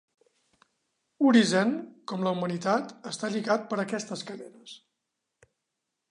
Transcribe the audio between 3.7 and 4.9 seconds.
per aquestes cadenes.